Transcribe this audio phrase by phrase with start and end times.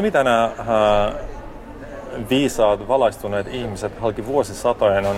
[0.00, 1.14] Mitä nämä äh,
[2.30, 5.16] viisaat, valaistuneet ihmiset halki vuosisatojen on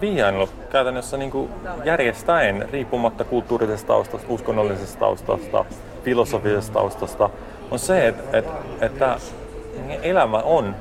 [0.00, 1.50] vihjaillut käytännössä niin kuin
[1.84, 5.64] järjestäen, riippumatta kulttuurisesta taustasta, uskonnollisesta taustasta,
[6.04, 7.30] filosofisesta taustasta,
[7.70, 9.16] on se, että, että, että
[10.02, 10.76] elämä on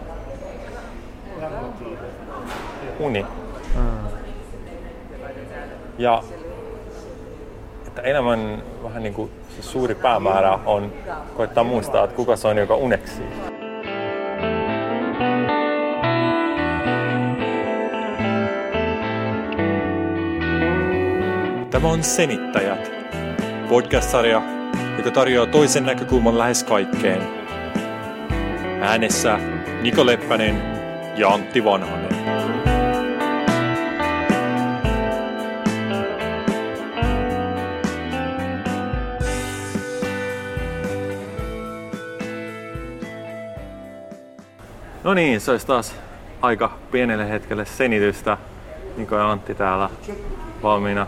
[3.00, 3.26] uni.
[3.76, 4.08] Mm.
[5.98, 6.24] Ja
[7.98, 10.94] että elämän vähän niin kuin se suuri päämäärä on
[11.38, 13.26] koittaa muistaa, että kuka se on, joka uneksii.
[21.70, 22.92] Tämä on Senittäjät,
[23.70, 24.42] podcast-sarja,
[24.98, 27.22] joka tarjoaa toisen näkökulman lähes kaikkeen.
[28.82, 29.40] Äänessä
[29.82, 30.62] Niko Leppänen
[31.16, 32.07] ja Antti Vanhanen.
[45.08, 45.96] No niin, se olisi taas
[46.42, 48.38] aika pienelle hetkelle senitystä.
[48.98, 49.90] Niko ja Antti täällä
[50.64, 51.08] valmiina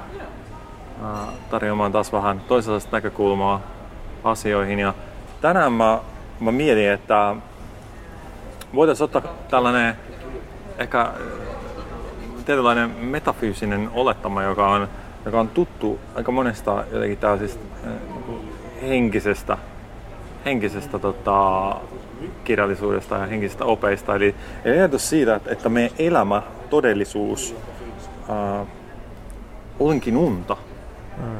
[1.49, 3.61] tarjoamaan taas vähän toisenlaista näkökulmaa
[4.23, 4.79] asioihin.
[4.79, 4.93] Ja
[5.41, 5.99] tänään mä,
[6.39, 7.35] mä mietin, että
[8.75, 9.95] voitaisiin ottaa tällainen
[10.77, 11.11] ehkä
[12.45, 14.87] tietynlainen metafyysinen olettama, joka on,
[15.25, 17.63] joka on tuttu aika monesta jotenkin tällaisista
[18.81, 19.57] henkisestä,
[20.45, 21.75] henkisestä tota,
[22.43, 24.15] kirjallisuudesta ja henkisistä opeista.
[24.15, 27.55] Eli, eli ajatus siitä, että, että meidän elämä, todellisuus
[28.29, 28.65] ää,
[29.79, 30.57] onkin unta.
[31.17, 31.37] Mm.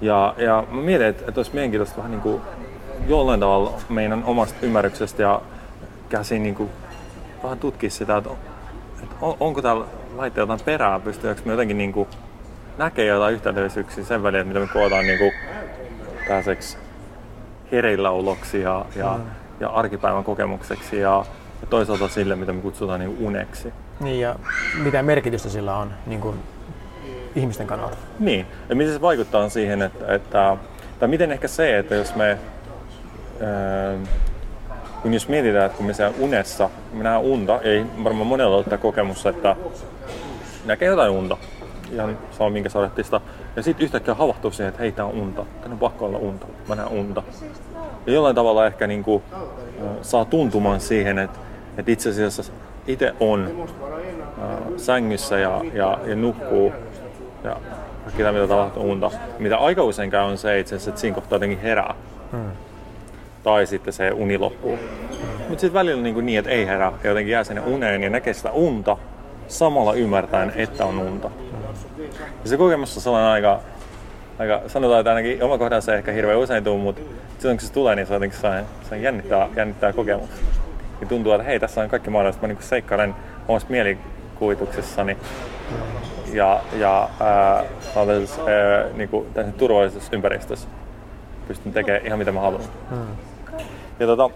[0.00, 2.42] Ja, ja mä mietin, että, että olisi mielenkiintoista vähän niin kuin
[3.08, 5.42] jollain tavalla meidän omasta ymmärryksestä ja
[6.08, 6.70] käsin niin kuin
[7.42, 8.30] vähän tutkia sitä, että,
[9.02, 9.84] että on, onko täällä
[10.16, 12.08] laitteella jotain perää, pystyykö me jotenkin niin kuin
[12.78, 15.32] näkee jotain yhteydellisyyksiä sen välillä, mitä me kootaan niin kuin
[16.28, 16.78] tällaiseksi
[17.72, 19.24] hereilläoloksi ja, ja, mm.
[19.60, 21.24] ja arkipäivän kokemukseksi ja,
[21.60, 23.72] ja toisaalta sille, mitä me kutsutaan niin uneksi.
[24.00, 24.36] Niin ja
[24.82, 26.36] mitä merkitystä sillä on niin kuin
[27.34, 27.96] ihmisten kannalta.
[28.18, 30.56] Niin, ja miten se vaikuttaa siihen, että, että
[30.98, 32.38] tai miten ehkä se, että jos me,
[33.40, 33.98] ää,
[35.02, 38.78] kun jos mietitään, että kun me siellä unessa, me nähdään unta, ei varmaan monella ole
[38.78, 39.56] kokemus, että
[40.64, 41.36] näkee jotain unta,
[41.92, 43.20] ihan sama minkä sortista,
[43.56, 46.46] ja sitten yhtäkkiä havahtuu siihen, että hei, tää on unta, tää on pakko olla unta,
[46.68, 47.22] mä näen unta.
[48.06, 49.22] Ja jollain tavalla ehkä niin kuin,
[50.02, 51.38] saa tuntumaan siihen, että,
[51.78, 52.52] että itse asiassa
[52.86, 53.68] itse on
[54.76, 56.72] sängyssä ja, ja, ja nukkuu
[57.44, 57.56] ja
[58.04, 59.10] kaikki mitä tapahtuu unta.
[59.38, 61.94] Mitä aika usein käy on se itse asiassa, että siinä kohtaa jotenkin herää.
[62.32, 62.50] Hmm.
[63.42, 64.76] Tai sitten se uni loppuu.
[64.76, 65.18] Hmm.
[65.48, 68.32] Mutta sitten välillä niin, niin, että ei herää ja jotenkin jää sinne uneen ja näkee
[68.32, 68.96] sitä unta
[69.48, 71.30] samalla ymmärtäen, että on unta.
[72.42, 73.60] Ja se kokemus on sellainen aika,
[74.38, 77.02] aika sanotaan, että ainakin oma kohdalla se ehkä hirveän usein tuu, mutta
[77.38, 80.30] silloin kun se tulee, niin se on jotenkin sellainen, sellainen jännittää, jännittää kokemus.
[81.00, 82.42] Ja tuntuu, että hei, tässä on kaikki mahdollista.
[82.42, 83.14] Mä niin seikkailen
[83.48, 85.16] omassa mielikuvituksessani
[86.32, 87.64] ja, ja ää, ää,
[88.94, 89.26] niin kuin,
[89.58, 90.68] turvallisessa ympäristössä.
[91.48, 92.62] Pystyn tekemään ihan mitä mä haluan.
[92.90, 93.06] Hmm.
[94.00, 94.30] Ja tota,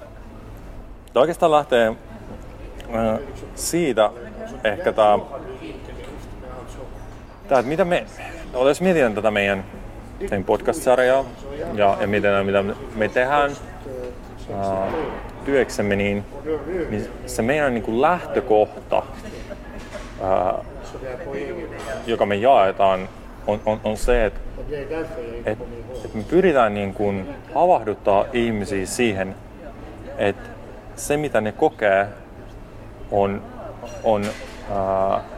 [1.14, 1.94] oikeastaan lähtee
[2.92, 3.18] ää,
[3.54, 4.10] siitä
[4.64, 5.18] ehkä tää,
[7.48, 8.06] tää mitä me,
[8.52, 9.64] jos mietitään tätä meidän,
[10.20, 11.24] meidän podcast-sarjaa
[11.74, 12.64] ja, ja miten, mitä
[12.94, 13.50] me tehdään
[14.54, 14.92] ää,
[15.44, 16.24] työksemme, niin,
[16.90, 19.02] niin se meidän niin kuin lähtökohta
[20.22, 20.64] ää,
[22.06, 23.08] joka me jaetaan,
[23.46, 24.40] on, on, on se, että
[25.44, 25.58] et,
[26.04, 29.34] et me pyritään niin kuin havahduttaa ihmisiä siihen,
[30.18, 30.50] että
[30.96, 32.06] se mitä ne kokee
[33.10, 33.42] on,
[34.04, 34.24] on
[34.70, 35.35] ää,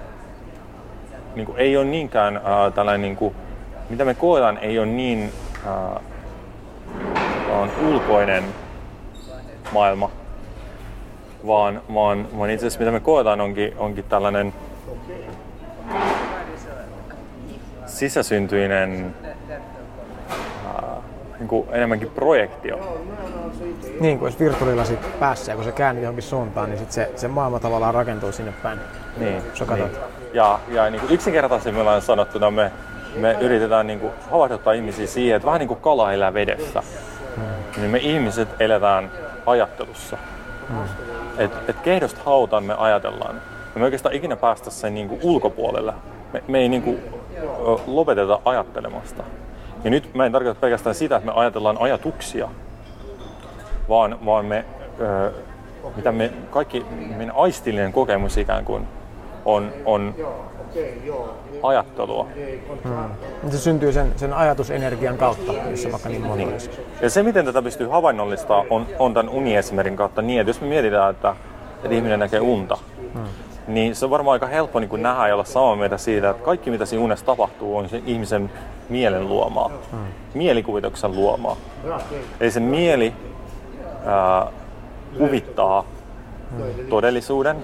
[1.38, 3.34] niin kuin, ei ole niinkään ää, tällainen, niin kuin,
[3.90, 5.32] mitä me koetaan, ei ole niin
[5.66, 6.00] ää,
[7.50, 8.44] on ulkoinen
[9.72, 10.10] maailma,
[11.46, 14.54] vaan, vaan, vaan itse asiassa mitä me koetaan onkin, onkin tällainen
[17.86, 19.58] sisäsyntyinen äh,
[21.38, 22.98] niin kuin enemmänkin projektio.
[24.00, 27.28] Niin, kun jos virtuaalilasi päässä ja kun se käännyt johonkin suuntaan, niin sit se, se
[27.28, 28.78] maailma tavallaan rakentuu sinne päin.
[29.16, 29.42] Niin,
[29.74, 29.90] niin.
[30.32, 32.72] Ja, ja niin kuin yksinkertaisimmillaan sanottuna me,
[33.16, 36.82] me yritetään niin kuin havahduttaa ihmisiä siihen, että vähän niin kuin kala elää vedessä.
[37.36, 37.44] Hmm.
[37.76, 39.10] Niin me ihmiset eletään
[39.46, 40.18] ajattelussa.
[40.68, 40.84] Hmm.
[41.38, 43.34] Et, et kehdosta hautaan me ajatellaan.
[43.74, 45.92] Ja me oikeastaan ikinä päästä sen niin kuin ulkopuolelle.
[46.32, 47.02] Me, me ei niin kuin
[47.86, 49.24] lopeteta ajattelemasta.
[49.84, 52.48] Ja nyt mä en tarkoita pelkästään sitä, että me ajatellaan ajatuksia,
[53.88, 54.64] vaan, vaan me,
[55.96, 56.86] mitä me, kaikki
[57.16, 58.86] meidän aistillinen kokemus ikään kuin
[59.44, 60.14] on, on
[61.62, 62.26] ajattelua.
[62.84, 63.50] Mm.
[63.50, 66.70] Se syntyy sen, sen ajatusenergian kautta, jos se vaikka niin muotoilisi.
[66.70, 66.86] Niin.
[67.00, 70.66] Ja se, miten tätä pystyy havainnollistamaan, on, on tämän uniesimerkin kautta niin, että jos me
[70.66, 71.36] mietitään, että,
[71.84, 72.78] että ihminen näkee unta,
[73.14, 73.20] mm.
[73.68, 76.70] Niin se on varmaan aika helppo niin nähdä ja olla samaa mieltä siitä, että kaikki
[76.70, 78.50] mitä siinä unessa tapahtuu on sen ihmisen
[78.88, 79.98] mielen luomaa, mm.
[80.34, 81.56] mielikuvituksen luomaa.
[82.40, 83.12] Eli se mieli
[84.06, 84.46] ää,
[85.18, 85.84] kuvittaa
[86.50, 86.86] mm.
[86.88, 87.56] todellisuuden,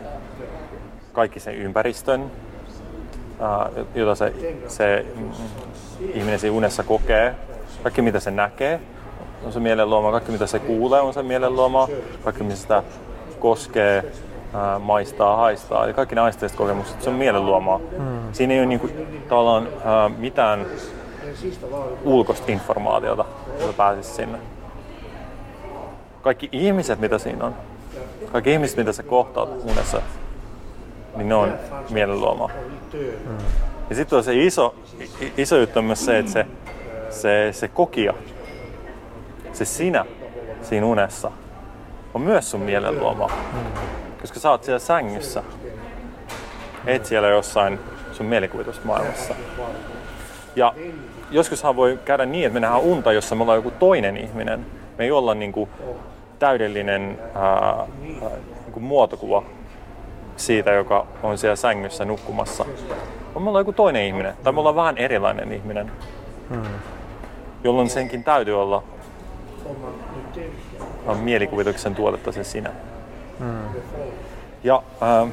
[1.12, 2.30] kaikki sen ympäristön,
[3.94, 4.32] jota se,
[4.68, 5.06] se
[6.14, 7.34] ihminen siinä unessa kokee,
[7.82, 8.80] kaikki mitä se näkee,
[9.44, 11.88] on se mielen luoma, kaikki mitä se kuulee on se mielen luoma,
[12.24, 12.82] kaikki mitä sitä
[13.40, 14.04] koskee,
[14.54, 17.78] ää, maistaa, haistaa, eli kaikki ne aisteiset kokemukset, se on mielen luomaa.
[17.78, 18.32] Mm.
[18.32, 18.90] Siinä ei ole niinku,
[19.28, 20.66] tavallaan ää, mitään
[22.04, 23.24] ulkoista informaatiota,
[23.60, 24.38] joka pääsisi sinne.
[26.22, 27.54] Kaikki ihmiset, mitä siinä on,
[28.32, 30.02] kaikki ihmiset, mitä sä kohtaat unessa,
[31.16, 31.52] niin ne on
[31.90, 32.50] mielen luomaa.
[32.92, 33.36] Mm.
[33.90, 34.74] Ja sitten on se iso,
[35.36, 36.46] iso juttu on myös se, että se,
[37.10, 38.14] se, se kokija,
[39.52, 40.04] se sinä
[40.62, 41.30] siinä unessa,
[42.14, 43.26] on myös sun mielen luoma.
[43.52, 44.03] Mm.
[44.24, 45.42] Koska sä oot siellä sängyssä,
[46.86, 47.80] et siellä jossain
[48.12, 49.34] sun mielikuvitusmaailmassa.
[50.56, 50.74] Ja
[51.30, 54.66] joskushan voi käydä niin, että me nähdään unta, jossa me ollaan joku toinen ihminen.
[54.98, 55.70] Me ei olla niin kuin
[56.38, 58.22] täydellinen ää, niin
[58.72, 59.42] kuin muotokuva
[60.36, 62.64] siitä, joka on siellä sängyssä nukkumassa.
[63.34, 65.92] Me ollaan joku toinen ihminen, tai me ollaan vähän erilainen ihminen,
[66.48, 66.62] hmm.
[67.64, 68.82] jolloin senkin täytyy olla
[71.14, 72.70] mielikuvituksen tuotetta se sinä.
[74.64, 75.30] Ja, ähm,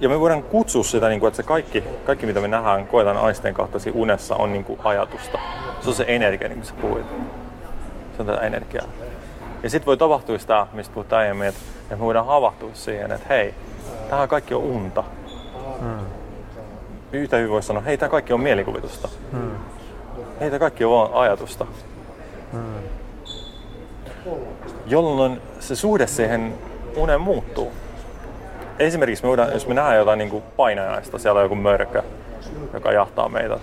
[0.00, 3.16] ja me voidaan kutsua sitä, niin kuin, että se kaikki, kaikki, mitä me nähdään, koetaan
[3.16, 5.38] aisteen kautta unessa, on niin kuin ajatusta.
[5.80, 7.06] Se on se energia, niin kuin sä puhuit.
[8.16, 8.86] Se on tätä energiaa.
[9.62, 11.60] Ja sitten voi tapahtua sitä, mistä puhuttiin aiemmin, että,
[11.90, 13.54] me voidaan havahtua siihen, että hei,
[14.10, 15.04] tämä kaikki on unta.
[15.80, 16.06] Hmm.
[17.12, 19.08] Yhtä hyvin voisi sanoa, hei, tämä kaikki on mielikuvitusta.
[19.32, 19.50] Hmm.
[20.40, 21.66] Hei, tämä kaikki on vaan ajatusta.
[24.86, 26.54] Jolloin se suhde siihen
[26.96, 27.72] uneen muuttuu.
[28.78, 32.02] Esimerkiksi me voidaan, jos me nähdään jotain niin kuin painajaista, siellä on joku mörkö,
[32.72, 33.58] joka jahtaa meitä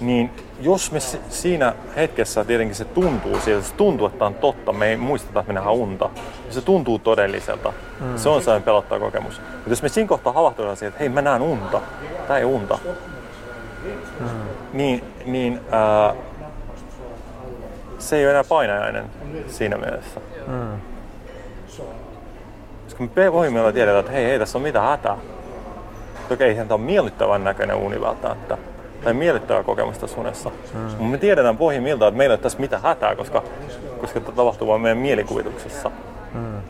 [0.00, 0.30] niin
[0.60, 4.96] jos me siinä hetkessä tietenkin se tuntuu siltä, se tuntuu, että on totta, me ei
[4.96, 6.10] muisteta, että me nähdään unta,
[6.50, 7.72] se tuntuu todelliselta.
[8.00, 8.16] Mm.
[8.16, 9.40] Se on sellainen pelottava kokemus.
[9.54, 11.80] Mutta jos me siinä kohtaa havahtutaan siihen, että hei mä näen unta,
[12.26, 12.78] tämä ei unta,
[14.20, 14.26] mm.
[14.72, 16.14] niin, niin ää,
[18.00, 19.04] se ei ole enää painajainen
[19.46, 20.20] siinä mielessä.
[20.46, 20.80] Mm.
[22.84, 25.16] Koska me voimme tiedetään, että hei, ei tässä ole mitään hätää.
[26.28, 28.58] Toki ei tämä ole miellyttävän näköinen uni välttämättä
[29.04, 30.50] tai miellyttävä kokemus tässä unessa.
[30.74, 30.80] Mm.
[30.80, 33.42] Mutta me tiedetään pohjimmiltaan, että meillä ei ole tässä mitään hätää, koska,
[34.00, 35.90] koska tämä tapahtuu vain meidän mielikuvituksessa.
[36.34, 36.62] Mm.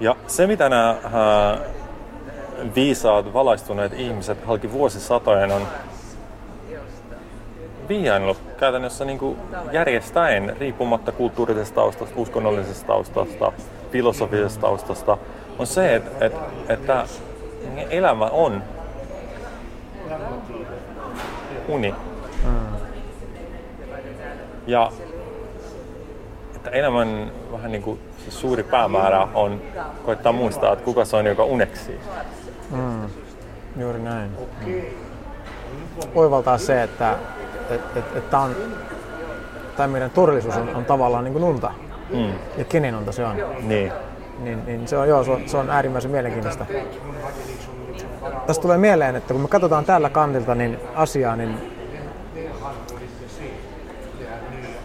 [0.00, 1.60] Ja se, mitä nämä äh,
[2.74, 5.62] viisaat, valaistuneet ihmiset halki vuosisatojen on
[7.88, 9.38] vihjainnut käytännössä niin kuin
[9.72, 13.52] järjestäen, riippumatta kulttuurisesta taustasta, uskonnollisesta taustasta,
[13.90, 15.18] filosofisesta taustasta,
[15.58, 17.04] on se, että, että, että
[17.90, 18.62] elämä on
[21.68, 21.94] uni.
[22.44, 22.76] Mm.
[24.66, 24.92] Ja
[26.56, 29.60] että elämän vähän niin kuin se suuri päämäärä on
[30.04, 32.00] koittaa muistaa, että kuka se on, joka uneksii.
[32.70, 33.08] Mm.
[33.76, 34.30] Juuri näin.
[34.66, 34.82] Mm.
[36.14, 37.16] Oivaltaa se, että
[37.70, 38.56] et, et, et tämä on,
[39.76, 41.72] tämä meidän todellisuus on, on tavallaan niin kuin unta.
[42.10, 42.32] Mm.
[42.58, 43.36] Ja kenen unta se on.
[43.62, 43.92] Niin.
[44.38, 46.66] Niin, niin se, on, joo, se, on, se on äärimmäisen mielenkiintoista
[48.46, 51.54] tästä tulee mieleen, että kun me katsotaan tällä kantilta niin asiaa, niin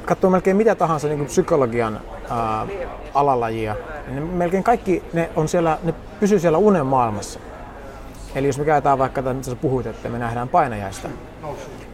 [0.06, 2.68] katsoo melkein mitä tahansa niin psykologian ää,
[3.14, 3.76] alalajia,
[4.08, 7.40] niin melkein kaikki ne, on siellä, ne pysyy siellä unen maailmassa.
[8.36, 11.08] Eli jos me käytetään vaikka tätä, mitä sä puhuit, että me nähdään painajaista,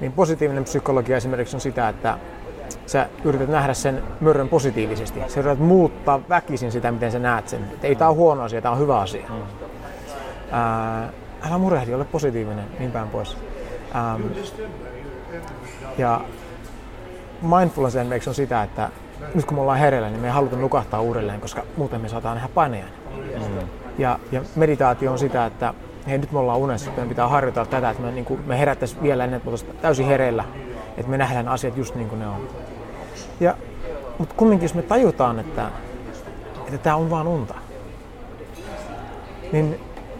[0.01, 2.17] niin positiivinen psykologia esimerkiksi on sitä, että
[2.85, 5.19] sä yrität nähdä sen mörrön positiivisesti.
[5.27, 7.63] Sä yrität muuttaa väkisin sitä, miten sä näet sen.
[7.63, 9.25] Että ei tämä ole huono asia, tämä on hyvä asia.
[9.29, 9.41] Mm.
[10.51, 11.09] Ää,
[11.47, 13.37] älä murehdi, ole positiivinen, niin päin pois.
[13.95, 14.21] Ähm,
[15.97, 16.21] ja
[17.41, 18.89] mindfulness esimerkiksi on sitä, että
[19.35, 22.35] nyt kun me ollaan hereillä, niin me ei haluta nukahtaa uudelleen, koska muuten me saadaan
[22.35, 22.89] nähdä painajan.
[23.37, 23.67] Mm.
[23.97, 25.73] Ja, ja meditaatio on sitä, että
[26.07, 29.03] hei nyt me ollaan unessa, meidän pitää harjoitella tätä, että me, niin kuin, me herättäisiin
[29.03, 30.43] vielä ennen, että me täysin hereillä,
[30.97, 32.47] että me nähdään asiat just niin kuin ne on.
[33.39, 33.57] Ja,
[34.17, 35.71] mutta kumminkin jos me tajutaan, että,
[36.65, 37.55] että tämä on vaan unta,
[39.51, 39.79] niin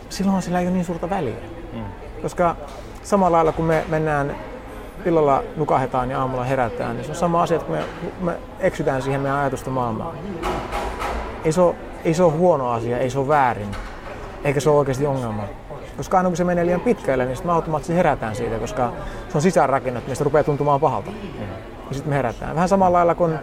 [0.10, 1.36] silloin sillä ei ole niin suurta väliä.
[1.74, 1.84] Mm.
[2.22, 2.56] Koska
[3.04, 4.36] samalla lailla kun me mennään
[5.06, 7.84] illalla nukahetaan ja aamulla herätään, niin se on sama asia, että me,
[8.22, 10.16] me eksytään siihen meidän ajatusta maailmaan.
[11.44, 13.72] ei se, ole, ei se ole huono asia, ei se ole väärin,
[14.48, 15.44] eikä se ole oikeasti ongelma.
[15.98, 18.94] Koska aina kun se menee liian pitkälle, niin sitten me automaattisesti herätään siitä, koska
[19.30, 21.12] se on sisäänrakennettu, niin se rupeaa tuntumaan pahalta.
[21.12, 21.42] Mm.
[21.90, 22.56] Ja sitten me herätään.
[22.56, 23.40] Vähän samalla lailla kuin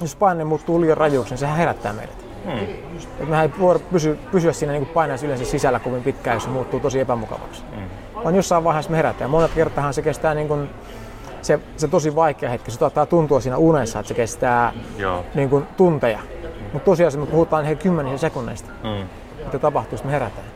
[0.00, 2.24] jos paine muuttuu liian rajuksi, niin sehän herättää meidät.
[2.44, 2.58] Hmm.
[3.20, 6.50] Et mehän ei voi pysy, pysyä siinä niin painajassa yleensä sisällä kovin pitkään, jos se
[6.50, 7.62] muuttuu tosi epämukavaksi.
[7.76, 7.84] Hmm.
[8.24, 9.30] Vaan jossain vaiheessa me herätään.
[9.30, 10.70] Monet kertahan se kestää niin kuin,
[11.42, 12.70] se, se tosi vaikea hetki.
[12.70, 14.72] Se tuottaa tuntua siinä unessa, että se kestää
[15.34, 16.18] niin kuin, tunteja.
[16.72, 19.08] Mutta tosiaan me puhutaan ihan kymmenistä sekunneista, hmm.
[19.48, 20.46] Mitä tapahtuu, jos me herätään.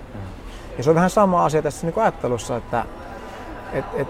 [0.78, 2.84] Ja se on vähän sama asia tässä niin ajattelussa, että
[3.72, 4.08] et, et,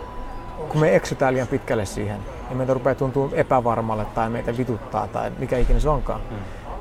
[0.69, 2.19] kun me eksytään liian pitkälle siihen,
[2.51, 6.39] ja meitä rupeaa tuntua epävarmalle tai meitä vituttaa tai mikä ikinä se onkaan, hmm.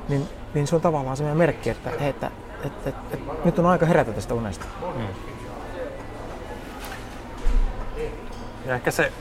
[0.09, 2.31] niin, niin se on tavallaan sellainen merkki, että, että, että,
[2.63, 4.65] että, että, että nyt on aika herätä tästä unesta.
[4.95, 5.07] Hmm.
[8.65, 9.11] Ja ehkä se,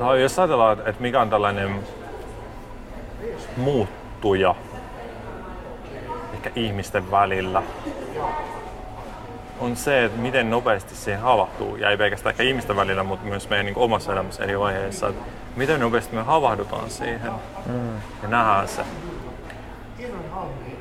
[0.00, 1.80] no, jos ajatellaan, että mikä on tällainen
[3.56, 4.54] muuttuja
[6.46, 7.62] ehkä ihmisten välillä,
[9.60, 13.48] on se, että miten nopeasti siihen havahtuu, ja ei pelkästään ehkä ihmisten välillä, mutta myös
[13.48, 15.22] meidän niin omassa elämässä eri vaiheissa, että
[15.56, 17.32] miten nopeasti me havahdutaan siihen
[17.66, 17.94] mm.
[18.22, 18.82] ja nähdään se.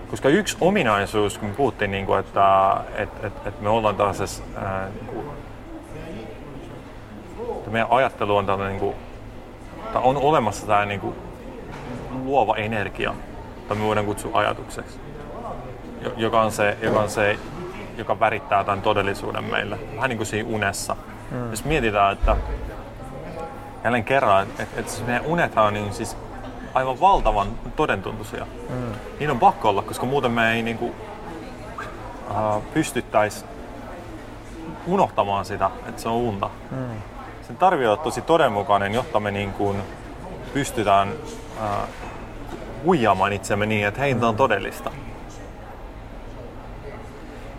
[0.10, 4.43] Koska yksi ominaisuus, kun me puhuttiin, niin kuin, että, että, että, että me ollaan tällaisessa,
[4.55, 5.25] ää, niin kuin,
[7.58, 8.96] että meidän ajattelu on tällainen, niin kuin,
[9.96, 11.15] on olemassa tämä niin kuin,
[12.24, 13.13] luova energia,
[13.62, 15.00] jota me voidaan kutsua ajatukseksi,
[16.17, 17.39] joka on se, joka on se
[17.98, 20.95] joka värittää tämän todellisuuden meille, vähän niin kuin siinä unessa.
[21.31, 21.50] Mm.
[21.50, 22.36] Jos mietitään, että
[23.83, 26.17] jälleen kerran, että, että, että meidän unethan on niin siis
[26.74, 28.45] aivan valtavan todentuntuisia.
[28.69, 28.91] Mm.
[29.19, 30.93] Niin on pakko olla, koska muuten me ei niin kuin,
[32.29, 33.45] uh, pystyttäisi
[34.88, 36.50] unohtamaan sitä, että se on unta.
[36.72, 37.01] Mm.
[37.48, 39.77] Sen tarvii olla tosi todenmukainen, jotta me niin kuin
[40.53, 41.89] pystytään uh,
[42.83, 44.91] huijaamaan itsemme niin, että hei, tämä on todellista.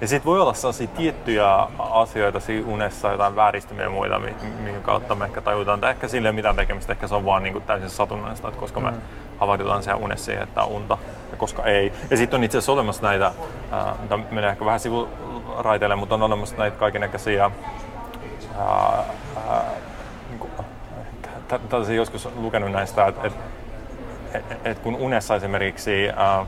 [0.04, 4.18] Ja sitten voi olla sellaisia tiettyjä asioita siinä unessa, jotain vääristymiä ja muita,
[4.64, 7.42] minkä kautta me ehkä tajutaan, että ehkä sille ei mitään tekemistä, ehkä se on vaan
[7.42, 8.96] niin kuin täysin satunnaista, että koska me mm.
[9.38, 10.98] havahdutaan siellä unessa siihen, että on unta
[11.30, 11.92] ja koska ei.
[12.10, 13.26] Ja sitten on itse asiassa olemassa näitä,
[13.72, 17.50] äh, menee ehkä vähän sivuraiteille, mutta on olemassa näitä kaikenlaisia
[18.58, 18.98] äh,
[19.48, 19.62] äh,
[20.30, 20.50] niin
[21.68, 23.34] tällaisia joskus lukenut näistä, että et,
[24.34, 26.46] et, et kun unessa esimerkiksi äh,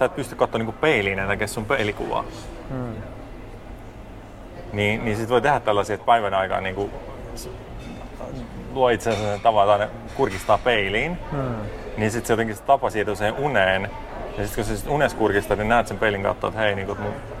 [0.00, 2.24] sä et pysty katsoa niinku peiliin ja näkee sun peilikuvaa.
[2.70, 2.94] Hmm.
[4.72, 6.90] Niin, niin sit voi tehdä tällaisia, että päivän aikaan niinku
[8.72, 11.18] luo itse asiassa tavan, että kurkistaa peiliin.
[11.30, 11.54] Hmm.
[11.96, 13.90] Niin sitten se jotenkin se tapa siihen uneen.
[14.38, 16.88] Ja sitten kun sä sit unessa kurkistaa, niin näet sen peilin kautta, että hei, niin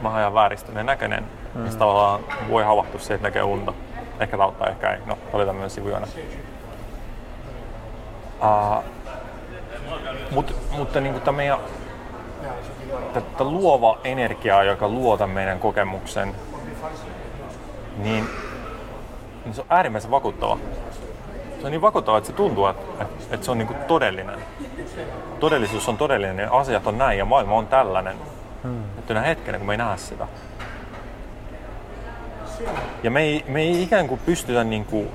[0.02, 1.24] mä oon ihan vääristyneen näköinen.
[1.54, 1.66] Hmm.
[1.66, 3.72] Ja tavallaan voi havahtua siihen, että näkee unta.
[4.20, 4.98] Ehkä tauttaa, ehkä ei.
[5.06, 6.06] No, oli tämmöinen sivujuona.
[8.42, 8.84] Uh,
[10.30, 11.58] mut, mutta niin kuin meidän
[13.14, 16.34] tätä luova energiaa, joka luota meidän kokemuksen,
[17.96, 18.26] niin,
[19.44, 20.58] niin se on äärimmäisen vakuuttava.
[21.60, 24.38] Se on niin vakuuttava, että se tuntuu, että, että se on niin kuin todellinen.
[25.40, 28.16] Todellisuus on todellinen ja asiat on näin ja maailma on tällainen.
[28.62, 28.84] Hmm.
[28.98, 30.26] Että hetkenä, kun me ei näe sitä.
[33.02, 35.06] Ja me ei, me ei ikään kuin pystytä niin kuin,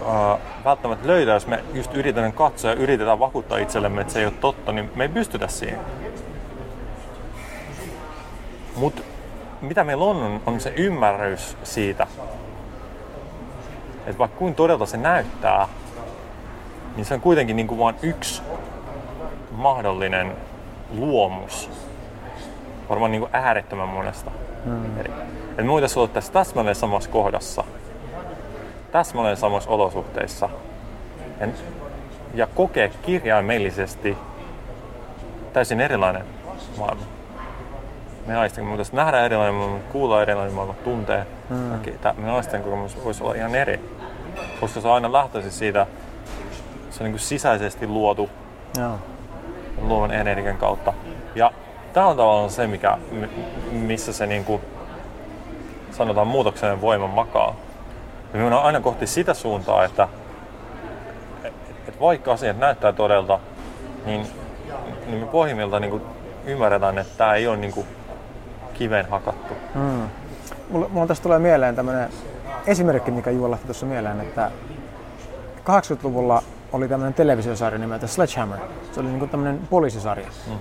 [0.00, 4.26] uh, välttämättä löytää, jos me just yritetään katsoa ja yritetään vakuuttaa itsellemme, että se ei
[4.26, 5.80] ole totta, niin me ei pystytä siihen.
[8.76, 9.02] Mutta
[9.60, 12.06] mitä meillä on, on se ymmärrys siitä,
[14.06, 15.68] että vaikka kuin todelta se näyttää,
[16.96, 18.42] niin se on kuitenkin niin kuin vain yksi
[19.50, 20.36] mahdollinen
[20.90, 21.70] luomus.
[22.88, 24.30] Varmaan niin kuin äärettömän monesta.
[24.64, 25.00] Hmm.
[25.00, 25.08] Eli,
[25.50, 27.64] että voitaisiin olla tässä täsmälleen samassa kohdassa,
[28.92, 30.48] täsmälleen samassa olosuhteissa
[31.40, 31.46] ja,
[32.34, 34.16] ja kokea kirjaimellisesti
[35.52, 36.24] täysin erilainen
[36.78, 37.13] maailma
[38.26, 41.26] me naisten kun nähdään erilainen maailma, kuulla erilainen maailma, tuntee.
[41.50, 41.56] Mm.
[42.16, 43.80] Me naisten kokemus voisi olla ihan eri.
[44.60, 45.86] Koska se on aina lähtöisin siitä,
[46.90, 48.30] se on niin kuin sisäisesti luotu
[48.78, 48.98] Joo.
[49.80, 50.92] luovan energian kautta.
[51.34, 51.52] Ja
[51.92, 52.98] tämä on tavallaan se, mikä,
[53.70, 54.62] missä se niin kuin,
[55.90, 57.54] sanotaan muutoksen voima makaa.
[58.32, 60.08] Ja me on aina kohti sitä suuntaa, että,
[61.88, 63.38] että vaikka asiat näyttää todelta,
[64.06, 64.26] niin,
[65.06, 66.02] niin me pohjimmiltaan niin kuin
[66.46, 67.86] ymmärretään, että tämä ei ole niin kuin
[68.74, 69.54] kiveen hakattu.
[69.74, 70.02] Mm.
[70.70, 72.08] Mulla, mulla tästä tulee mieleen tämmöinen
[72.66, 74.50] esimerkki, mikä Juolahti tuossa mieleen, että
[75.60, 78.58] 80-luvulla oli tämmöinen televisiosarja nimeltä Sledgehammer.
[78.92, 80.26] Se oli niinku tämmöinen poliisisarja.
[80.46, 80.58] Mm.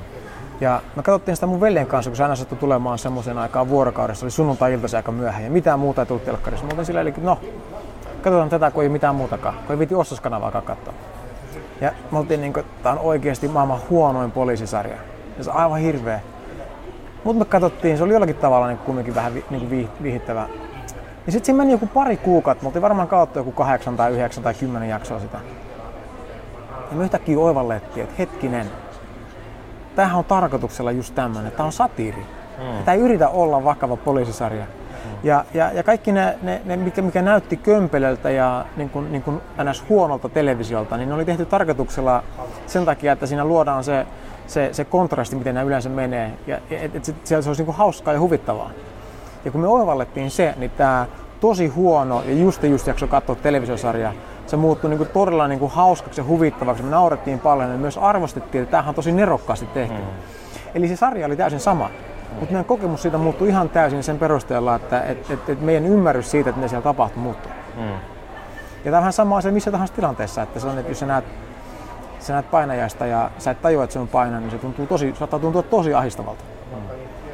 [0.62, 4.26] Ja me katsottiin sitä mun veljen kanssa, kun se aina sattui tulemaan semmoisen aikaan vuorokaudessa,
[4.26, 6.66] oli sunnuntai-iltaisin aika myöhään ja mitään muuta ei tullut telkkarissa.
[6.66, 7.40] Mutta sillä eli, no,
[8.22, 10.94] katsotaan tätä, kun ei mitään muutakaan, kun ei viti ostoskanavaakaan katsoa.
[11.82, 14.98] Ja me oltiin niinku, tää on oikeasti maailman huonoin poliisisarja.
[15.38, 16.20] Ja se on aivan hirveä.
[17.24, 19.70] Mutta me katsottiin, se oli jollakin tavalla niin kumminkin vähän vi, niin
[20.04, 20.48] viihdyttävä.
[21.26, 24.44] Ja sitten siinä meni joku pari kuukautta, me oltiin varmaan kautta joku kahdeksan tai yhdeksän
[24.44, 25.38] tai kymmenen jaksoa sitä.
[26.92, 28.68] Ja me yhtäkkiä oivallettiin, että hetkinen,
[29.96, 32.26] tämähän on tarkoituksella just tämmöinen, tämä on satiiri.
[32.58, 32.84] Mm.
[32.86, 34.66] Tämä ei yritä olla vakava poliisisarja.
[34.66, 35.12] Mm.
[35.24, 39.24] Ja, ja, ja kaikki ne, ne, ne mikä, mikä näytti kömpelöltä ja niin kuin, niin
[39.24, 39.84] kuin ns.
[39.90, 42.24] huonolta televisiolta, niin ne oli tehty tarkoituksella
[42.68, 44.06] sen takia, että siinä luodaan se,
[44.48, 46.32] se, se kontrasti, miten nämä yleensä menee.
[46.48, 48.70] Ja et, et, se, se olisi niin kuin hauskaa ja huvittavaa.
[49.46, 51.06] Ja kun me oivallettiin se, niin tämä
[51.40, 54.14] tosi huono ja just just jakso katsoa televisiosarja,
[54.48, 56.84] se muuttui niin kuin todella niin kuin hauskaksi ja huvittavaksi.
[56.84, 59.98] Me naurettiin paljon ja myös arvostettiin, että tämähän on tosi nerokkaasti tehty.
[59.98, 60.08] Mm.
[60.76, 61.88] Eli se sarja oli täysin sama.
[61.88, 62.40] Mm.
[62.40, 66.32] Mutta meidän kokemus siitä muuttui ihan täysin sen perusteella, että et, et, et meidän ymmärrys
[66.32, 67.52] siitä, että mitä siellä tapahtuu, muuttui.
[67.78, 67.90] Mm.
[68.86, 71.06] Ja tämä on vähän sama asia missä tahansa tilanteessa, että se on, että jos sä
[71.06, 71.26] näet,
[72.28, 75.16] sä näet painajasta ja sä et tajua, että se on paina, niin se tuntuu tosi,
[75.20, 76.44] saattaa tuntua tosi ahdistavalta.
[76.72, 76.78] Mm.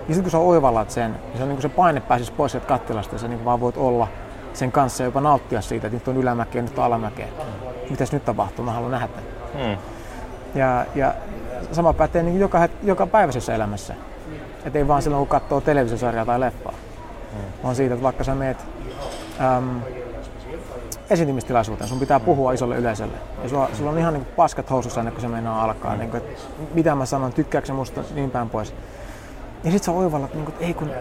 [0.07, 2.51] Ja sitten kun sä oivallat sen, niin se, on, niin kuin se paine pääsisi pois
[2.51, 4.07] sieltä kattilasta ja sä niin vaan voit olla
[4.53, 7.25] sen kanssa jopa nauttia siitä, että nyt on ylämäkeä, nyt on alamäkeä.
[7.25, 7.89] Mm.
[7.89, 8.65] Mitäs nyt tapahtuu?
[8.65, 9.29] Mä haluan nähdä tämän.
[9.53, 9.77] Mm.
[10.59, 11.13] Ja, ja
[11.71, 13.93] sama pätee niin joka, joka päiväisessä elämässä.
[14.65, 16.73] Et ei vaan silloin, kun katsoo televisiosarjaa tai leffaa.
[17.33, 17.63] Mm.
[17.63, 18.57] Vaan siitä, että vaikka sä meet
[19.57, 19.81] äm,
[21.09, 23.17] esiintymistilaisuuteen, sun pitää puhua isolle yleisölle.
[23.43, 25.95] Ja sulla, sulla on ihan niin paskat housussa ennen kuin se meinaa alkaa.
[25.95, 26.41] Niin kuin, että
[26.73, 28.73] mitä mä sanon, tykkääkö musta, niin päin pois.
[29.63, 30.91] Ja sit sä oivallat, niin kuin, että ei kun,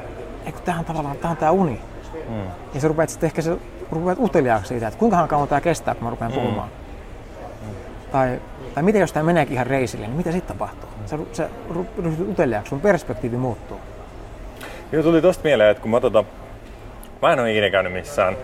[0.46, 1.80] ei kun tämähän tavallaan, tää on tää uni.
[2.28, 2.42] Mm.
[2.74, 3.56] Ja sä rupeat sitten ehkä se,
[3.92, 6.34] rupeat uteliaaksi siitä, että kuinka kauan tämä kestää, kun mä rupean mm.
[6.34, 6.68] puhumaan.
[6.68, 7.74] Mm.
[8.12, 8.40] Tai,
[8.74, 10.88] tai mitä jos tämä meneekin ihan reisille, niin mitä sitten tapahtuu?
[11.00, 11.06] Mm.
[11.06, 11.48] Sä, sä
[12.02, 13.80] ryhdyt uteliaaksi, sun perspektiivi muuttuu.
[14.92, 16.24] Joo, tuli tosta mieleen, että kun mä, tota,
[17.22, 18.36] mä en ole ikinä käynyt missään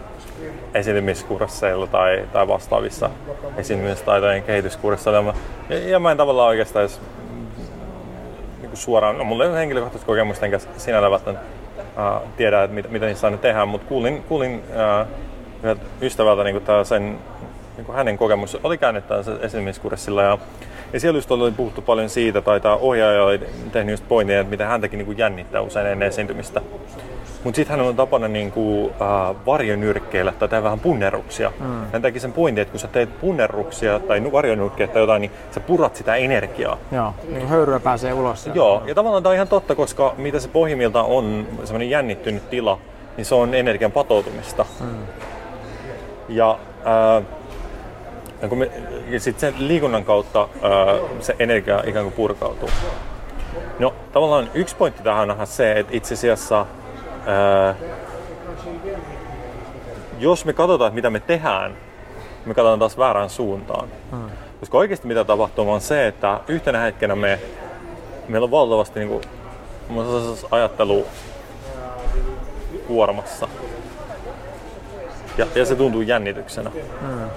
[0.75, 3.11] esiintymiskursseilla tai, tai vastaavissa
[3.57, 5.35] esiintymistaitojen kehityskursseilla.
[5.69, 7.01] Ja, ja mä en tavallaan oikeastaan edes
[8.61, 11.47] niin suoraan, no mulla ei ole henkilökohtaista kokemusta enkä sinällä välttämättä
[11.99, 15.07] äh, tiedä, että mit, mitä niissä aina tehdään, mutta kuulin, kuulin äh,
[16.03, 17.19] ystävältä niin kuin sen,
[17.77, 19.05] niin kuin hänen kokemus oli käynyt
[19.41, 20.39] esiintymiskurssilla ja,
[20.93, 23.41] ja siellä just oli puhuttu paljon siitä, tai tämä ohjaaja oli
[23.73, 26.61] tehnyt just pointin, että miten häntäkin niin kuin jännittää usein ennen esiintymistä.
[27.45, 31.53] Mutta sitten hän on tapana niin kuin, äh, varjonyrkkeillä tai tehdä vähän punneruksia.
[31.61, 31.67] Mm.
[31.93, 35.61] Hän teki sen pointin, että kun sä teet punneruksia tai varjonyrkkeitä tai jotain, niin sä
[35.61, 36.79] purat sitä energiaa.
[36.93, 38.51] Joo, niin höyryä pääsee ulos.
[38.55, 42.79] Joo, ja tavallaan tämä on ihan totta, koska mitä se pohjimmilta on, semmoinen jännittynyt tila,
[43.17, 44.67] niin se on energian patoutumista.
[44.81, 44.87] Mm.
[46.29, 47.25] Ja, äh,
[48.43, 48.71] ja, kun me,
[49.09, 52.71] ja sit sen liikunnan kautta äh, se energia ikään kuin purkautuu.
[53.79, 56.67] No tavallaan yksi pointti tähän on se, että itse asiassa
[57.27, 57.75] ää,
[60.19, 61.77] jos me katsotaan, että mitä me tehdään,
[62.45, 63.89] me katsotaan taas väärään suuntaan.
[64.11, 64.31] Hmm.
[64.61, 67.41] Koska oikeasti mitä tapahtuu on se, että yhtenä hetkenä me,
[68.29, 69.23] meillä on valtavasti niin kuin,
[70.51, 71.07] ajattelu
[72.87, 73.49] kuormassa.
[75.39, 76.71] Ja, ja se tuntuu jännityksenä.
[76.71, 77.31] Hmm.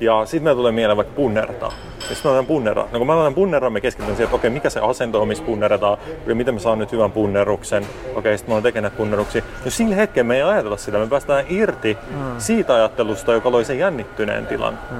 [0.00, 1.72] Ja sitten meillä tulee mieleen vaikka punnertaa.
[2.08, 2.82] Ja sitten mä punnerra.
[2.92, 5.44] No kun mä aloitan punnerraa, me keskityn siihen, että okei, mikä se asento on, missä
[5.44, 7.86] punnerrataan, ja miten mä saan nyt hyvän punnerruksen.
[8.14, 9.42] Okei, sitten mä oon tekemään punneruksia.
[9.64, 12.16] No sillä hetkellä me ei ajatella sitä, me päästään irti mm.
[12.38, 14.78] siitä ajattelusta, joka loi sen jännittyneen tilan.
[14.90, 14.96] Mm.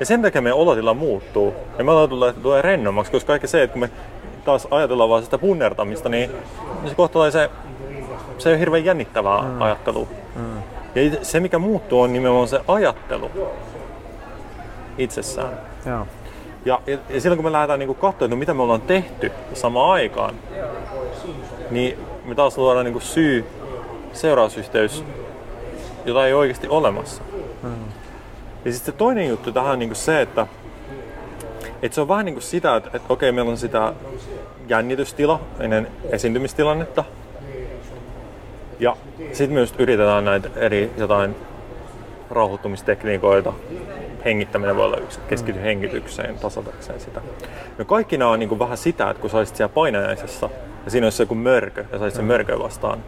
[0.00, 1.54] Ja sen takia meidän olotila muuttuu.
[1.78, 3.90] Ja me ollaan tulee, tulee rennommaksi, koska kaikki se, että kun me
[4.44, 6.30] taas ajatellaan vaan sitä punnertamista, niin,
[6.80, 7.50] niin se kohta se,
[8.38, 9.62] se on hirveän jännittävää mm.
[9.62, 10.06] ajattelua.
[10.36, 10.56] Mm.
[10.94, 13.30] Ja se, mikä muuttuu, on nimenomaan se ajattelu
[14.98, 15.58] itsessään.
[15.86, 16.06] Joo.
[16.64, 19.32] Ja, ja, ja silloin kun me lähdetään niin katsomaan, että no mitä me ollaan tehty
[19.54, 20.34] samaan aikaan,
[21.70, 23.44] niin me taas luodaan niin syy,
[24.12, 25.04] seurausyhteys,
[26.04, 27.22] jota ei oikeasti olemassa.
[27.62, 27.84] Hmm.
[28.64, 30.46] Ja sitten se toinen juttu tähän on niin se, että,
[31.82, 33.92] että se on vähän niin kuin sitä, että, että okei, meillä on sitä
[34.68, 37.04] jännitystila ennen esiintymistilannetta.
[38.80, 38.96] Ja
[39.32, 41.36] sitten myös yritetään näitä eri jotain
[42.30, 43.52] rauhoittumistekniikoita
[44.24, 45.64] hengittäminen voi olla yksi, keskity mm.
[45.64, 47.20] hengitykseen tasatakseen sitä.
[47.78, 50.50] No kaikki nämä on niin kuin vähän sitä, että kun sä olisit siellä painajaisessa
[50.84, 52.28] ja siinä olisi joku mörkö ja saisit sen mm.
[52.28, 52.98] mörkö vastaan,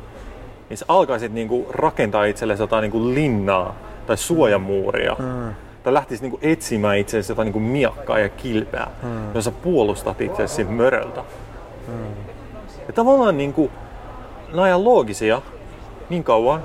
[0.69, 5.17] niin sä alkaisit niin kuin rakentaa itsellesi jotain niin kuin linnaa tai suojamuuria.
[5.19, 5.55] Mm.
[5.83, 9.35] Tai lähtisi niin kuin etsimään itsellesi jotain niin kuin miakkaa ja kilpeä, mm.
[9.35, 11.25] jossa puolustat itsesi möröltä.
[11.89, 11.95] Mm.
[12.87, 13.71] Ja tavallaan niin kuin,
[14.53, 15.43] nämä on loogisia
[16.11, 16.65] niin kauan,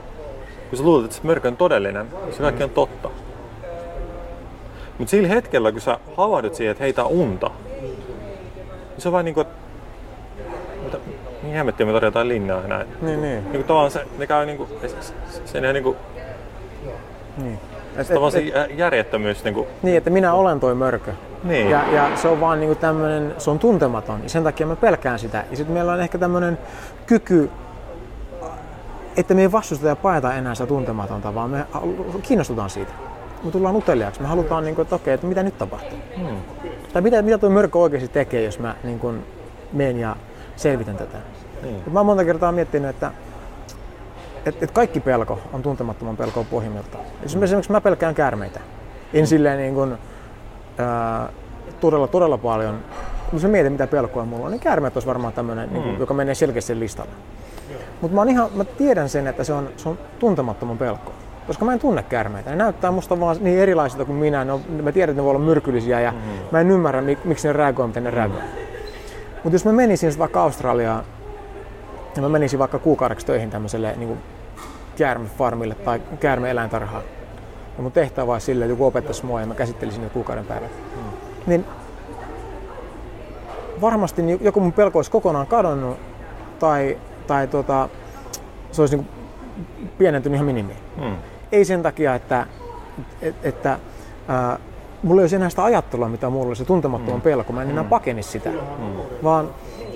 [0.70, 3.10] kun sä luulet, että se mörkö on todellinen, se kaikki on totta.
[5.00, 7.98] Mutta sillä hetkellä, kun sä havahdut siihen, että heitä unta, niin
[8.98, 10.98] se on vaan niinku, että
[11.44, 12.88] niin hemmettiin me tarjotaan linnaa näin.
[13.02, 13.44] Niin, niin.
[13.44, 15.14] Niinku tavallaan se, ne käy niinku, se, se,
[15.46, 15.96] se niinku,
[17.38, 17.60] Niin.
[17.96, 19.44] Et, et, se et, järjettömyys.
[19.44, 19.68] Niin, kuin...
[19.82, 21.12] niin, että minä olen toi mörkö.
[21.44, 21.70] Niin.
[21.70, 25.20] Ja, ja se on vaan niin tämmöinen, se on tuntematon ja sen takia mä pelkään
[25.20, 25.44] sitä.
[25.52, 26.58] Ja sitten meillä on ehkä tämmöinen
[27.06, 27.50] kyky,
[29.18, 31.66] että me ei vastusteta ja paeta enää sitä tuntematonta, vaan me
[32.22, 32.92] kiinnostutaan siitä.
[33.44, 34.22] Me tullaan uteliaaksi.
[34.22, 35.98] Me halutaan, niin kuin, että okei, että mitä nyt tapahtuu.
[36.18, 36.38] Hmm.
[36.94, 39.26] Tai mitä, mitä tuo mörkö oikeasti tekee, jos mä niin kuin,
[39.74, 40.16] menen ja
[40.56, 41.18] selvitän tätä.
[41.62, 41.94] Hmm.
[41.94, 43.12] Mä oon monta kertaa miettinyt, että
[44.46, 47.04] et, et kaikki pelko on tuntemattoman pelkoa pohjimmiltaan.
[47.24, 48.60] Esimerkiksi mä pelkään käärmeitä.
[49.14, 49.98] En silleen niin kuin,
[50.78, 51.30] ää,
[51.80, 52.80] todella, todella paljon.
[53.30, 55.74] Kun sä mietit, mitä pelkoa mulla on, niin käärmeet olisi varmaan tämmöinen, mm.
[55.74, 57.12] niin kuin, joka menee selkeästi listalle.
[58.02, 61.12] Mutta mä, ihan, mä tiedän sen, että se on, se on tuntemattoman pelko.
[61.50, 62.50] Koska mä en tunne käärmeitä.
[62.50, 64.46] Ne näyttää musta vaan niin erilaisilta kuin minä.
[64.46, 66.18] Ne on, mä tiedän, että ne voi olla myrkyllisiä ja mm.
[66.52, 68.42] mä en ymmärrä, mik, miksi ne reagoi, miten ne reagoi.
[69.44, 71.04] Mutta jos mä menisin vaikka Australiaan
[72.16, 74.20] ja mä menisin vaikka kuukaudeksi töihin tämmöiselle niin kuin
[74.98, 77.04] käärmefarmille tai käärmeeläintarhaan.
[77.78, 80.72] Ja mun tehtävä olisi sille, että joku opettaisi mua ja mä käsittelisin ne kuukauden päivät.
[80.96, 81.12] Hmm.
[81.48, 81.66] Niin
[83.82, 85.98] varmasti joku mun pelko olisi kokonaan kadonnut
[86.60, 87.90] tai, tai tota,
[88.72, 89.08] se olisi niin
[89.98, 90.80] pienentynyt ihan minimiin.
[91.00, 91.16] Hmm.
[91.52, 92.46] Ei sen takia, että,
[93.44, 93.80] että,
[94.28, 94.60] ää,
[95.04, 97.22] mulla ei olisi enää sitä ajattelua, mitä mulla oli se tuntemattoman hmm.
[97.22, 97.54] pelko.
[97.54, 97.90] Mä en enää hmm.
[97.90, 98.96] pakeni sitä, hmm.
[99.24, 99.50] vaan,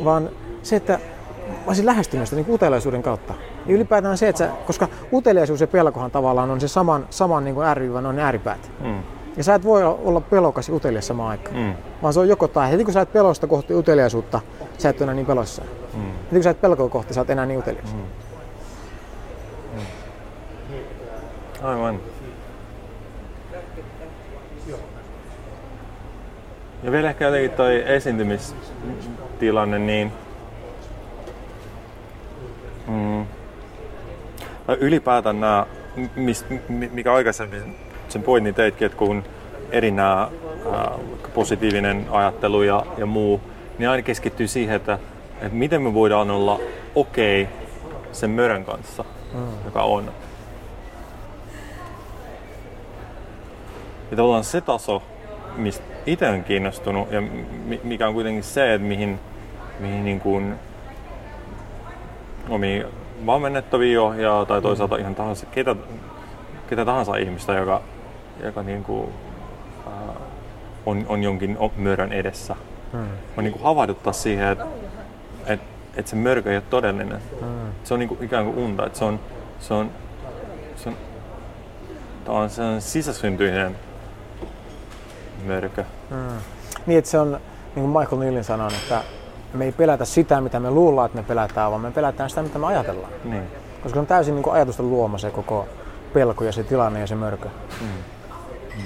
[0.03, 0.29] vaan
[0.63, 0.99] se, että
[1.47, 3.33] mä olisin lähestynyt sitä niin uteliaisuuden kautta.
[3.65, 7.55] Ja ylipäätään se, että sä, koska uteliaisuus ja pelkohan tavallaan on se saman, saman niin
[7.55, 8.71] kuin ääriviivan on ääripäät.
[8.83, 9.03] Mm.
[9.37, 11.55] Ja sä et voi olla pelokas ja utelias samaan aikaan.
[11.55, 11.73] Mm.
[12.01, 12.71] Vaan se on joko tai.
[12.71, 14.41] Heti kun sä et pelosta kohti uteliaisuutta,
[14.77, 15.61] sä et ole enää niin pelossa.
[15.93, 16.01] Mm.
[16.01, 17.93] Heti kun sä et pelkoa kohti, sä et enää niin utelias.
[17.93, 17.99] Mm.
[17.99, 18.32] Mm.
[21.63, 21.99] Aivan.
[26.83, 30.11] Ja vielä ehkä jotenkin toi esiintymistilanne, niin
[32.87, 33.25] Mm.
[34.79, 35.65] Ylipäätään nämä,
[36.91, 37.75] mikä aikaisemmin
[38.09, 39.23] sen pointin teitkin, että kun
[39.71, 40.29] eri nämä
[41.33, 43.41] positiivinen ajattelu ja, ja muu,
[43.77, 44.99] niin aina keskittyy siihen, että,
[45.41, 46.59] että miten me voidaan olla
[46.95, 47.55] okei okay
[48.11, 49.39] sen mörön kanssa, mm.
[49.65, 50.11] joka on.
[54.11, 55.03] Ja tavallaan se taso,
[55.55, 57.23] mistä itse on kiinnostunut ja
[57.83, 59.19] mikä on kuitenkin se, että mihin,
[59.79, 60.55] mihin niin kuin
[62.49, 62.87] omia
[63.25, 65.75] valmennettavia ohjaa tai toisaalta ihan tahansa, ketä,
[66.67, 67.81] ketä tahansa ihmistä, joka,
[68.43, 69.09] joka niin kuin,
[69.87, 70.15] äh,
[70.85, 72.55] on, on jonkin mörön edessä.
[72.91, 73.07] Hmm.
[73.37, 74.65] On niin kuin havahduttaa siihen, että
[75.45, 75.59] et,
[75.95, 77.21] et se mörkö ei ole todellinen.
[77.39, 77.71] Hmm.
[77.83, 78.85] Se on niin kuin ikään kuin unta.
[78.85, 79.19] Että se on,
[79.59, 79.91] se on,
[80.75, 80.95] se on,
[82.27, 83.75] on, se on sisäsyntyinen
[85.45, 85.83] mörkö.
[86.09, 86.37] Hmm.
[86.85, 87.31] Niin, että se on,
[87.75, 89.01] niin kuin Michael Nealin sanoi, että
[89.53, 92.59] me ei pelätä sitä, mitä me luullaan, että me pelätään, vaan me pelätään sitä, mitä
[92.59, 93.11] me ajatellaan.
[93.23, 93.43] Niin.
[93.83, 95.67] Koska se on täysin niin kuin ajatusten luoma se koko
[96.13, 97.49] pelko ja se tilanne ja se mörkö.
[97.81, 97.87] Mm.
[97.87, 98.83] Mm.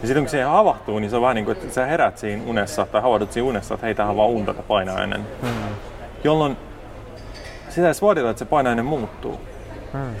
[0.00, 2.42] Ja sitten kun se havahtuu, niin se on vähän niin kuin, että sä herät siinä
[2.46, 5.26] unessa tai havahdut siinä unessa, että hei, tähän on vaan unta painajainen.
[5.42, 5.48] Mm.
[6.24, 6.56] Jolloin
[7.68, 9.40] sitä edes vaaditaan, että se painajainen muuttuu.
[9.92, 10.14] Mm.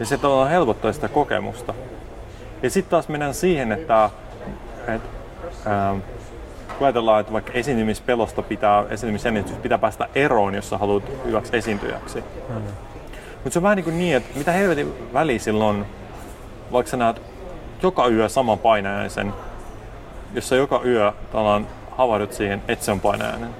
[0.00, 0.18] Ja se
[0.50, 1.74] helpottaa sitä kokemusta.
[2.62, 4.10] Ja sitten taas mennään siihen, että,
[4.88, 5.08] että
[5.66, 5.98] ähm,
[6.78, 12.24] kun ajatellaan, että vaikka esiintymispelosta pitää, esiintymisjännitys pitää päästä eroon, jos sä haluat hyväksi esiintyjäksi.
[12.48, 12.54] Mm.
[13.34, 15.86] Mutta se on vähän niin, kuin niin, että mitä helvetin väli silloin,
[16.72, 17.22] vaikka sä näet
[17.82, 19.32] joka yö saman painajaisen,
[20.34, 23.50] jos sä joka yö tavallaan havahdut siihen, että se on painajainen.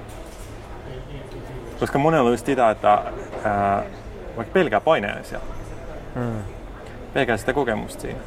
[1.79, 3.03] Koska monella on just sitä, että
[3.43, 3.83] ää,
[4.37, 5.39] vaikka pelkää painajaisia,
[6.15, 6.43] mm.
[7.13, 8.19] pelkää sitä kokemusta siinä.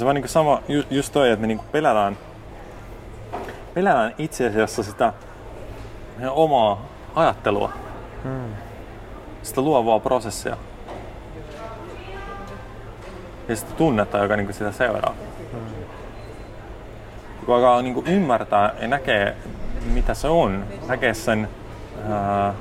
[0.00, 2.18] Se on niin sama, ju, just toi, että me niin pelätään,
[3.74, 5.12] pelätään itse asiassa sitä
[6.16, 6.82] meidän omaa
[7.14, 7.72] ajattelua,
[8.22, 8.54] hmm.
[9.42, 10.56] sitä luovaa prosessia
[13.48, 15.14] ja sitä tunnetta, joka niin sitä seuraa.
[15.52, 15.84] Hmm.
[17.46, 19.36] Kun alkaa niin ymmärtää ja näkee,
[19.92, 21.48] mitä se on, näkee sen
[22.08, 22.54] ää,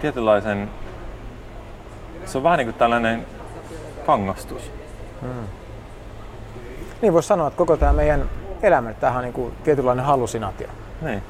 [0.00, 0.70] tietynlaisen
[2.24, 3.26] se on vähän niin kuin tällainen
[4.06, 4.72] kangastus.
[5.20, 5.46] Hmm.
[7.02, 8.30] Niin voisi sanoa, että koko tämä meidän
[8.62, 10.68] elämä tähän on niin kuin tietynlainen hallusinaatio.
[11.02, 11.22] Niin.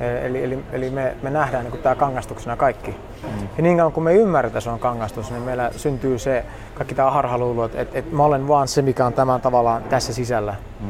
[0.00, 2.90] E, eli, eli, eli me, me nähdään niin kuin tämä kangastuksena kaikki.
[2.90, 3.48] Mm.
[3.56, 6.94] Ja niin kauan kun me ymmärretään, että se on kangastus, niin meillä syntyy se kaikki
[6.94, 10.54] tämä harhaluulo, että, että, että mä olen vaan se, mikä on tämän tavallaan tässä sisällä.
[10.80, 10.88] Mm.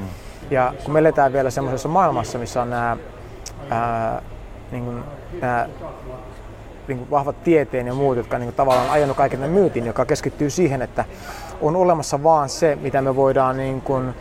[0.51, 2.97] Ja kun me eletään vielä semmoisessa maailmassa, missä on nämä,
[3.71, 4.23] ää,
[4.71, 5.05] niin kuin,
[5.41, 5.69] nämä
[6.89, 10.05] niin kuin vahvat tieteen ja muut, jotka niin kuin tavallaan ajanut kaiken tämän myytin, joka
[10.05, 11.05] keskittyy siihen, että
[11.61, 14.15] on olemassa vaan se, mitä me voidaan niin kuin,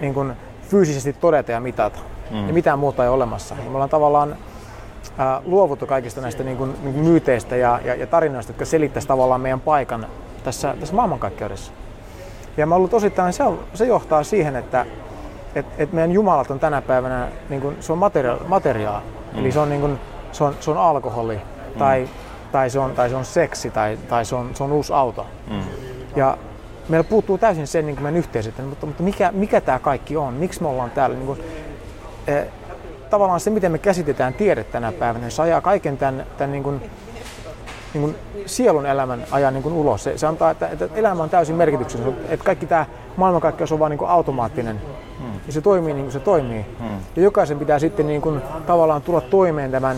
[0.00, 0.32] niin kuin
[0.62, 1.98] fyysisesti todeta ja mitata.
[2.30, 2.46] Mm.
[2.46, 3.54] Ja mitään muuta ei ole olemassa.
[3.64, 4.36] Ja me ollaan tavallaan
[5.18, 9.08] ää, luovuttu kaikista näistä niin kuin, niin kuin myyteistä ja, ja, ja tarinoista, jotka selittäisi
[9.08, 10.06] tavallaan meidän paikan
[10.44, 11.72] tässä, tässä maailmankaikkeudessa.
[12.56, 14.86] Ja mä ollut osittain, se, on, se johtaa siihen, että
[15.54, 19.02] et, et meidän jumalat on tänä päivänä, niin kuin, se on materia, materiaa.
[19.32, 19.38] Mm.
[19.38, 19.98] Eli se on, niin kuin,
[20.32, 21.78] se on, se on alkoholi mm.
[21.78, 22.08] tai,
[22.52, 25.26] tai, se on, tai se on seksi tai, tai se, on, se on uusi auto.
[25.50, 25.60] Mm.
[26.16, 26.38] Ja
[26.88, 30.34] meillä puuttuu täysin sen niin meidän yhteisöt, mutta, mutta mikä, mikä tämä kaikki on?
[30.34, 31.16] Miksi me ollaan täällä?
[31.16, 31.40] Niin kuin,
[32.26, 32.46] eh,
[33.10, 36.62] tavallaan se, miten me käsitetään tiede tänä päivänä, niin se ajaa kaiken tämän, tämän niin
[36.62, 36.90] kuin,
[37.94, 38.16] niin kuin
[38.46, 40.04] sielun elämän ajan niin kuin ulos.
[40.04, 43.90] Se, se antaa, että, että elämä on täysin merkityksellinen, että kaikki tämä maailmankaikkeus on vaan
[43.90, 44.80] niin kuin automaattinen
[45.18, 45.40] hmm.
[45.46, 46.66] ja se toimii niin kuin se toimii.
[46.78, 46.98] Hmm.
[47.16, 49.96] Ja jokaisen pitää sitten niin kuin, tavallaan tulla toimeen tämän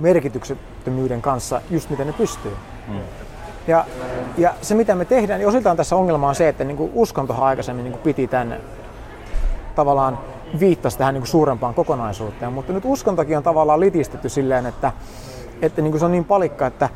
[0.00, 2.56] merkityksettömyyden kanssa just miten ne pystyy.
[2.86, 3.00] Hmm.
[3.66, 3.84] Ja,
[4.38, 7.46] ja se mitä me tehdään, niin osiltaan tässä ongelma on se, että niin kuin uskontohan
[7.46, 8.56] aikaisemmin niin kuin piti tämän
[9.74, 10.18] tavallaan
[10.60, 14.92] viittasi tähän niin kuin suurempaan kokonaisuuteen, mutta nyt uskontokin on tavallaan litistetty silleen, että,
[15.62, 16.88] että niin kuin se on niin palikka, että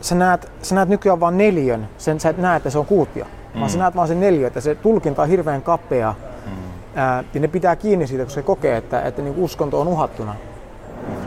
[0.00, 3.24] sä näet, sä näet nykyään vain neljön, sen, sä et näe, että se on kuutio,
[3.24, 3.60] mm.
[3.60, 6.14] vaan sä näet vain sen neljö, että se tulkinta on hirveän kapea
[6.46, 6.52] mm.
[6.94, 9.88] ää, ja ne pitää kiinni siitä, kun se kokee, että, että niin kuin uskonto on
[9.88, 10.34] uhattuna.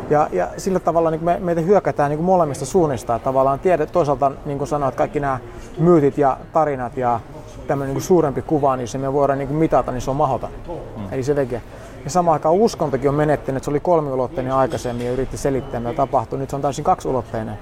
[0.10, 3.20] Ja, ja sillä tavalla niin me, meitä hyökätään niin molemmista suunnista.
[3.20, 5.40] Tavallaan tiedät, toisaalta niin kuin sanoit, kaikki nämä
[5.78, 7.20] myytit ja tarinat ja
[7.68, 10.50] tämmöinen niin suurempi kuva, niin se me voidaan niin mitata, niin se on mahdoton.
[10.98, 11.04] Mm.
[11.12, 11.62] Eli se veke.
[12.04, 15.94] Ja samaan aikaan uskontokin on menettänyt, että se oli kolmiulotteinen aikaisemmin ja yritti selittää, mitä
[15.94, 16.40] tapahtui.
[16.40, 17.60] Nyt se on täysin kaksiulotteinen.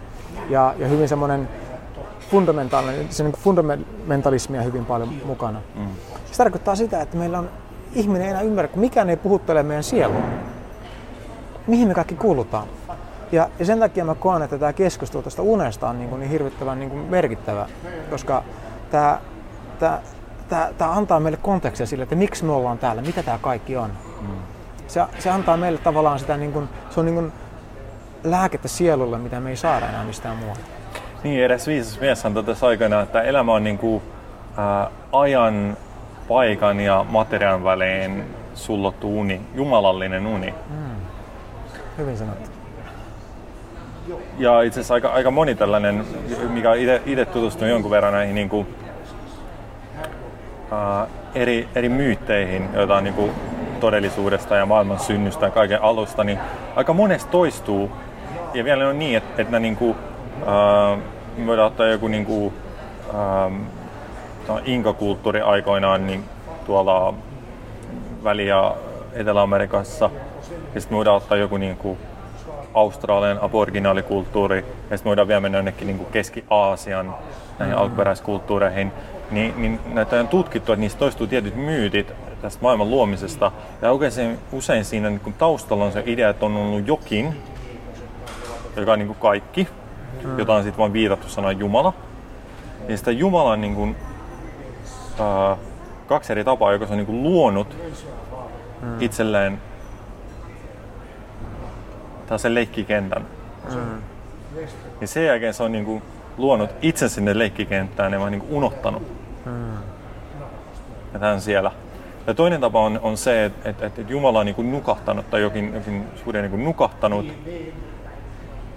[0.49, 1.49] Ja, ja hyvin semmoinen
[2.31, 5.61] fundamentaalinen, se niin fundamentalismia hyvin paljon mukana.
[5.75, 5.87] Mm.
[6.31, 7.49] Se tarkoittaa sitä, että meillä on
[7.95, 10.21] ihminen ei enää ymmärrä, kun mikään ei puhuttele meidän sielua.
[11.67, 12.67] Mihin me kaikki kuulutaan?
[13.31, 16.31] Ja, ja sen takia mä koen, että tämä keskustelu tästä unesta on niin, kuin niin
[16.31, 17.67] hirvittävän niin kuin merkittävä,
[18.09, 18.43] koska
[18.91, 19.19] tämä
[20.49, 23.91] tämä antaa meille kontekstia sille, että miksi me ollaan täällä, mitä tämä kaikki on.
[24.21, 24.27] Mm.
[24.87, 27.31] Se, se antaa meille tavallaan sitä, niin kuin, se on niin kuin
[28.23, 30.61] lääkettä sielulle, mitä me ei saada enää mistään muualta.
[31.23, 34.03] Niin, edes viisas mieshän totesi aikana, että elämä on niin kuin,
[34.57, 35.77] ää, ajan,
[36.27, 38.23] paikan ja materiaan välein
[38.53, 40.53] sullottu uni, jumalallinen uni.
[40.69, 40.92] Mm.
[41.97, 42.49] Hyvin sanottu.
[44.37, 46.05] Ja itse asiassa aika, aika moni tällainen,
[46.49, 46.73] mikä
[47.05, 48.67] itse tutustunut jonkun verran näihin niin kuin,
[50.71, 53.31] uh, eri, eri myytteihin, joita on niin kuin
[53.79, 56.39] todellisuudesta ja maailman synnystä ja kaiken alusta, niin
[56.75, 57.91] aika monesti toistuu.
[58.53, 59.95] Ja vielä on niin, että, että niin kuin,
[60.41, 60.99] uh,
[61.45, 62.53] voidaan ottaa joku niin kuin,
[64.49, 66.23] uh, inkakulttuuri aikoinaan niin
[66.65, 67.13] tuolla
[68.23, 68.75] Väli- ja
[69.13, 70.09] Etelä-Amerikassa.
[70.75, 71.97] Ja sitten voidaan ottaa joku niin kuin
[72.73, 74.57] Australian aboriginaalikulttuuri
[74.89, 77.15] ja sitten voidaan vielä mennä jonnekin niin kuin Keski-Aasian
[77.59, 77.81] näihin mm.
[77.81, 78.91] alkuperäiskulttuureihin
[79.31, 83.51] niin, niin näitä on tutkittu, että niistä toistuu tietyt myytit tästä maailman luomisesta.
[83.81, 87.41] Ja usein, usein siinä niin kuin taustalla on se idea, että on ollut jokin,
[88.75, 89.67] joka on niin kuin kaikki,
[90.23, 90.39] mm.
[90.39, 91.93] jota on sitten vain viitattu sana Jumala.
[92.87, 93.95] Ja sitä Jumalan niin kuin,
[95.19, 95.57] ää,
[96.07, 97.77] kaksi eri tapaa, joka se on niin kuin luonut
[98.81, 99.01] mm.
[99.01, 99.61] itselleen
[102.25, 103.25] tällaisen leikkikentän.
[103.73, 104.01] Mm.
[105.01, 106.03] Ja sen jälkeen se on niin kuin
[106.37, 109.03] luonut itse sinne leikkikenttään ja vaan niin unohtanut.
[109.45, 109.77] Hmm.
[111.13, 111.71] Ja tämän siellä.
[112.27, 115.73] Ja toinen tapa on, on se, että, että, että Jumala on niin nukahtanut tai jokin,
[115.73, 117.25] jokin suhde niin nukahtanut.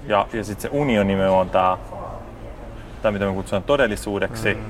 [0.06, 1.78] Ja, ja sitten se uni on nimenomaan tämä,
[3.02, 4.54] tämä mitä me kutsutaan todellisuudeksi.
[4.54, 4.62] Hmm.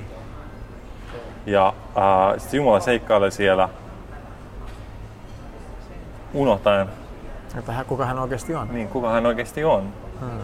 [1.46, 3.68] Ja äh, sitten Jumala seikkailee siellä
[6.34, 6.88] unohtaen.
[7.58, 8.68] Että kuka hän oikeasti on.
[8.72, 9.92] Niin, kuka hän oikeasti on.
[10.20, 10.40] Hmm.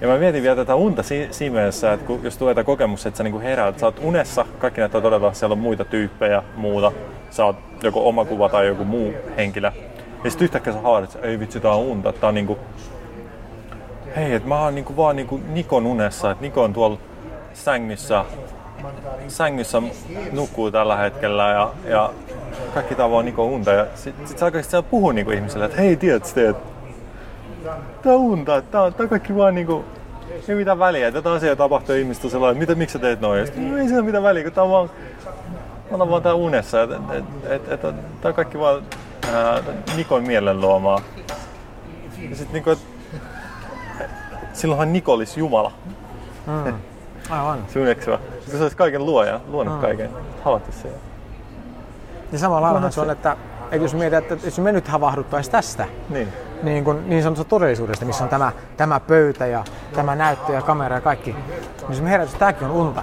[0.00, 3.06] Ja mä mietin vielä tätä unta si- siinä mielessä, että kun, jos tulee tämä kokemus,
[3.06, 6.92] että sä niinku heräät, sä oot unessa, kaikki näyttää todella, siellä on muita tyyppejä, muuta,
[7.30, 9.72] sä oot joko oma kuva tai joku muu henkilö.
[10.24, 12.58] Ja sitten yhtäkkiä sä haadat, että ei vitsi, tää on unta, tää on niinku,
[14.16, 16.98] hei, että mä oon niinku vaan niinku Nikon unessa, että Niko on tuolla
[17.54, 18.24] sängyssä,
[19.28, 19.82] sängyssä
[20.32, 22.10] nukkuu tällä hetkellä ja, ja
[22.74, 23.72] kaikki vaan Nikon unta.
[23.72, 26.62] Ja sit, sit sä alkaisit puhua niinku ihmiselle, että hei, tiedätkö, että
[28.02, 29.84] tää on unta, että tää tää on kaikki vaan niinku,
[30.48, 33.46] ei mitään väliä, että jotain asiaa tapahtuu ihmistä sellainen, mitä, miksi sä teet noin?
[33.46, 34.90] Sitten, no, ei siinä mitään väliä, kun tää on vaan,
[35.90, 38.82] mä vaan tää unessa, että et, et, et, et, tää on kaikki vaan
[39.32, 39.62] ää,
[39.96, 41.00] Nikon mielen luomaa.
[42.30, 42.78] Ja sit niinku, et,
[44.52, 45.72] silloinhan Niko olisi Jumala.
[46.46, 46.74] Mm.
[47.30, 47.64] Aivan.
[47.72, 48.20] Suunneksua.
[48.50, 49.80] Se olisi kaiken luoja, luonut mm.
[49.80, 50.10] kaiken,
[50.44, 50.88] havaittu se.
[52.32, 55.86] Ja samalla lailla se on, että, että jos mietit, että jos me nyt havahduttaisiin tästä,
[56.08, 56.28] niin
[56.62, 60.94] niin, kuin, niin sanotusta todellisuudesta, missä on tämä, tämä pöytä ja tämä näyttö ja kamera
[60.94, 61.36] ja kaikki.
[61.88, 63.02] Niin se me herätys, että tämäkin on unta.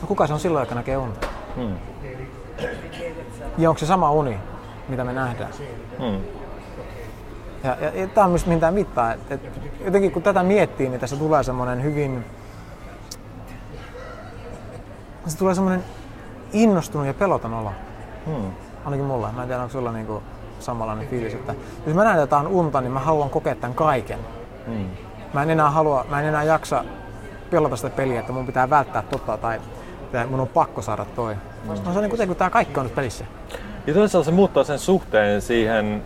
[0.00, 1.26] No kuka se on silloin, joka näkee unta?
[1.56, 1.74] Hmm.
[3.58, 4.38] Ja onko se sama uni,
[4.88, 5.50] mitä me nähdään?
[5.98, 6.20] Hmm.
[7.64, 9.12] Ja, ja, ja tämä on myös mitään mittaa.
[9.12, 9.40] Et, et,
[9.84, 12.24] jotenkin kun tätä miettii, niin tässä tulee semmoinen hyvin...
[15.26, 15.84] Se tulee semmoinen
[16.52, 17.72] innostunut ja peloton olo.
[18.26, 18.50] Hmm.
[18.84, 19.32] Ainakin mulla.
[19.32, 20.22] Mä en tiedä, onko sulla niinku
[20.60, 21.54] samanlainen fiilis, että
[21.86, 24.18] jos mä näen jotain unta, niin mä haluan kokea tämän kaiken.
[24.66, 24.86] Hmm.
[25.32, 26.84] Mä en enää halua, mä en enää jaksa
[27.50, 29.60] pelata sitä peliä, että mun pitää välttää tota tai
[30.30, 31.34] mun on pakko saada toi.
[31.34, 31.68] Mm.
[31.68, 33.24] No se on niin kuin, kun tää kaikki on nyt pelissä.
[33.86, 36.02] Ja toisaalta se muuttaa sen suhteen siihen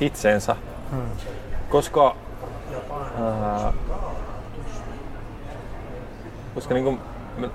[0.00, 0.56] itseensä.
[0.90, 1.02] Hmm.
[1.68, 2.16] Koska,
[3.20, 3.72] ää,
[6.54, 7.00] koska niin kuin
[7.40, 7.50] me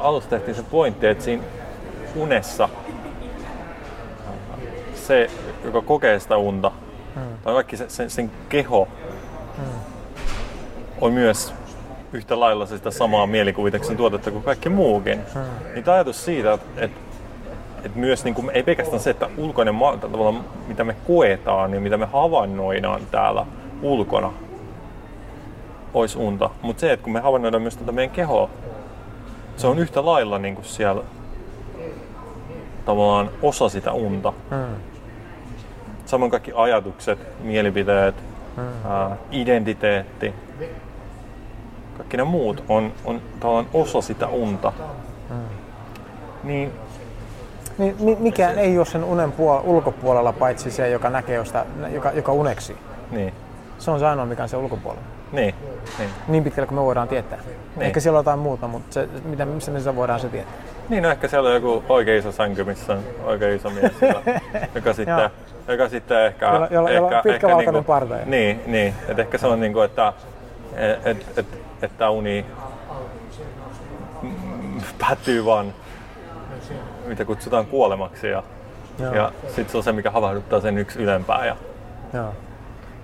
[0.00, 1.42] alussa tehtiin se pointti, että siinä
[2.16, 2.68] unessa
[4.94, 5.30] se,
[5.64, 6.72] joka kokee sitä unta,
[7.14, 7.22] hmm.
[7.42, 8.88] tai kaikki se, sen, sen keho,
[9.56, 9.64] hmm.
[11.00, 11.54] on myös
[12.12, 15.20] yhtä lailla sitä samaa mielikuvituksen tuotetta kuin kaikki muukin.
[15.34, 15.42] Hmm.
[15.74, 17.00] Niin tämä ajatus siitä, että, että,
[17.84, 21.68] että myös niin kuin, ei pelkästään se, että ulkoinen maa, tavallaan, mitä me koetaan ja
[21.68, 23.46] niin mitä me havainnoidaan täällä
[23.82, 24.32] ulkona,
[25.94, 26.50] olisi unta.
[26.62, 28.50] Mutta se, että kun me havainnoidaan myös tätä meidän kehoa,
[29.56, 31.02] se on yhtä lailla niin kuin siellä
[32.84, 34.32] tavallaan osa sitä unta.
[34.50, 34.76] Hmm.
[36.06, 38.14] Samoin kaikki ajatukset, mielipiteet,
[38.56, 38.90] hmm.
[38.90, 40.34] ää, identiteetti,
[41.96, 44.72] kaikki ne muut on, on tavallaan osa sitä unta.
[45.28, 45.36] Hmm.
[46.44, 46.72] Niin,
[47.78, 52.32] niin mikään ei ole sen unen puol- ulkopuolella paitsi se, joka näkee josta, joka, joka
[52.32, 52.76] uneksi.
[53.10, 53.34] Niin.
[53.78, 55.21] Se on se ainoa, mikä on se ulkopuolella.
[55.32, 55.54] Niin.
[55.98, 57.38] Niin, niin pitkälle kuin me voidaan tietää.
[57.76, 57.86] Niin.
[57.86, 60.52] Ehkä siellä on jotain muuta, mutta se, mitä, missä me sitä voidaan se tietää.
[60.88, 63.92] Niin, no ehkä siellä on joku oikein iso sänky, missä on oikein iso mies,
[64.74, 65.30] joka, sitten,
[65.68, 66.46] joka sitten ehkä...
[66.46, 68.14] Jolla, jolla, ehkä, jolla pitkä ehkä niinku, parta.
[68.26, 68.94] Niin, niin.
[69.08, 70.12] Et ehkä se on niin kuin, että
[70.76, 71.46] et, et, et,
[71.82, 72.46] että uni
[74.98, 75.74] päättyy vaan,
[77.06, 78.28] mitä kutsutaan kuolemaksi.
[78.28, 78.42] Ja,
[78.98, 81.46] ja sitten se on se, mikä havahduttaa sen yksi ylempää.
[81.46, 81.56] Ja
[82.12, 82.34] Joo.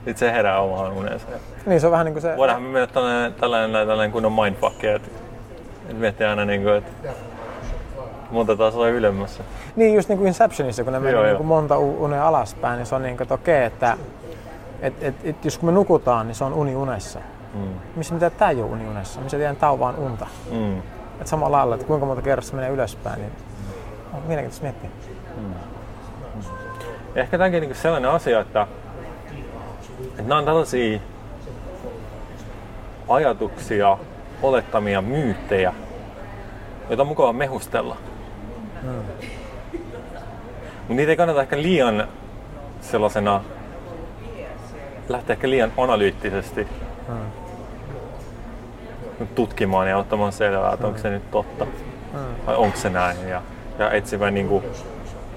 [0.09, 1.27] Sitten se herää omaan uneensa.
[1.67, 2.37] Niin se on vähän niin kuin se...
[2.37, 5.09] Voidaan me mennä tällainen, tällainen, tällainen kunnon mindfuck, että,
[5.83, 7.09] että miettii aina niin kuin, että
[8.31, 9.45] monta tasoa ylemmässä.
[9.77, 12.95] Niin just niin kuin Inceptionissa, kun ne menee niin kuin monta unea alaspäin, niin se
[12.95, 13.97] on niin kuin, että okei, että
[14.81, 17.19] et, et, et, jos kun me nukutaan, niin se on uni unessa.
[17.55, 17.69] Mm.
[17.97, 20.27] Missä mitä tämä ei ole uniunessa, missä tiedän, tämä on vaan unta.
[20.51, 20.79] Mm.
[21.21, 23.33] Et samalla lailla, että kuinka monta kerrasta menee ylöspäin, niin
[24.15, 24.91] on mielenkiintoista miettiä.
[25.37, 25.45] Mm.
[25.45, 25.53] Mm.
[27.15, 28.67] Ehkä tämäkin niin sellainen asia, että,
[30.05, 31.01] että nämä on tällaisia
[33.09, 33.99] ajatuksia,
[34.43, 35.75] olettamia myyttejä,
[36.89, 37.97] joita on mukava mehustella.
[38.83, 38.91] Mm.
[40.89, 42.09] Mutta niitä ei kannata ehkä liian
[42.81, 43.41] sellaisena,
[45.09, 46.69] lähteä ehkä liian analyyttisesti
[47.09, 47.19] hmm.
[49.35, 50.87] tutkimaan ja ottamaan selvää, että hmm.
[50.87, 52.21] onko se nyt totta hmm.
[52.47, 53.43] vai onko se näin ja,
[53.79, 54.65] ja etsimään niin kuin,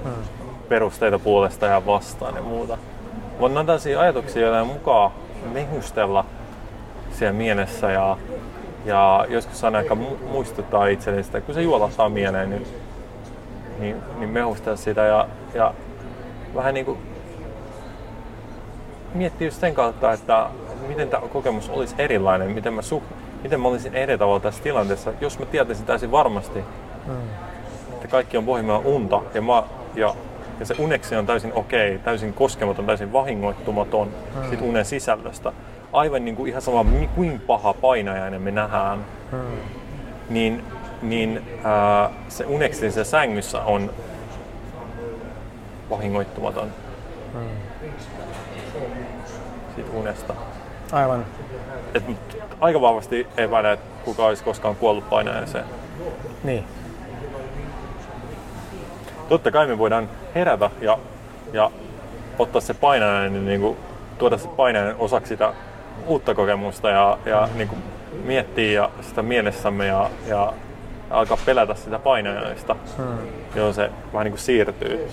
[0.04, 0.12] hmm.
[0.70, 2.78] perusteita puolesta ja vastaan ja muuta.
[3.42, 5.12] Vaan nämä tällaisia ajatuksia, joilla mukaan
[5.54, 6.26] mehustella
[7.12, 8.18] siellä mielessä ja,
[8.86, 9.96] ja joskus aina ehkä
[10.32, 12.68] muistuttaa itselleni sitä, kun se juolahtaa mieleen, niin,
[13.80, 15.74] niin, niin mehustella sitä ja, ja
[16.56, 16.98] vähän niin kuin
[19.14, 20.48] miettiä just sen kautta, että
[20.88, 23.06] miten tämä kokemus olisi erilainen, miten mä, suht,
[23.44, 26.60] miten mä olisin eri tavalla tässä tilanteessa, jos mä tietäisin täysin varmasti,
[27.08, 27.14] mm.
[27.92, 29.64] että kaikki on pohjimmillaan unta ja, mä,
[29.96, 30.16] ja,
[30.62, 34.50] ja se uneksi on täysin okei, okay, täysin koskematon, täysin vahingoittumaton mm.
[34.50, 35.54] sit unen sisällöstä.
[35.94, 39.40] Aivan niin kuin ihan sama, kuin paha painajainen me nähdään, mm.
[40.30, 40.64] niin,
[41.02, 43.94] niin ää, se uneksi se sängyssä on
[45.90, 46.68] vahingoittumaton.
[47.34, 47.40] Mm.
[49.76, 50.34] Siitä unesta.
[50.92, 51.26] Aivan.
[51.94, 52.04] Et
[52.60, 55.66] aika vahvasti epäilen, että kuka olisi koskaan kuollut painajaiseen.
[56.44, 56.64] Niin.
[59.32, 60.98] Totta kai me voidaan herätä ja,
[61.54, 61.72] ja
[62.40, 63.78] ottaa se painajainen, niin kuin,
[64.18, 65.54] tuoda se painajainen osaksi sitä
[66.08, 67.84] uutta kokemusta ja, ja niin kuin
[68.24, 70.54] miettiä ja sitä mielessämme ja, ja
[71.10, 73.18] alkaa pelätä sitä painajaista, hmm.
[73.56, 75.10] jolloin se vähän niin kuin siirtyy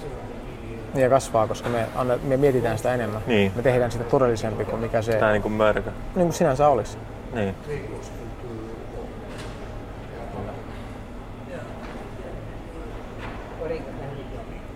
[0.94, 3.22] niin ja kasvaa, koska me, anna, me mietitään sitä enemmän.
[3.26, 3.52] Niin.
[3.56, 5.12] Me tehdään sitä todellisempi kuin mikä se...
[5.12, 5.90] Tää niin kuin mörkö.
[6.14, 6.98] Niin kuin sinänsä olisi.
[7.32, 7.54] Niin.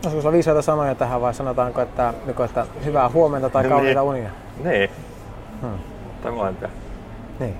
[0.05, 4.09] Olisiko sulla viisaita sanoja tähän vai sanotaanko, että, että hyvää huomenta tai kauniita niin.
[4.09, 4.31] unia?
[4.65, 4.91] Niin.
[5.61, 5.79] Hmm.
[6.23, 6.69] Tai molempia.
[7.39, 7.57] Niin.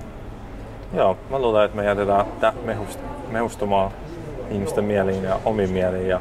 [0.93, 2.25] Joo, mä luulen, että me jätetään
[3.31, 3.91] mehustumaan
[4.49, 6.19] ihmisten mieliin ja omiin mieliin ja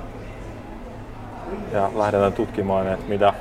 [1.73, 3.35] ja lähdetään tutkimaan, että mitä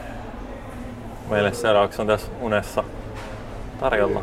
[1.29, 2.83] meille seuraavaksi on tässä unessa
[3.79, 4.21] tarjolla.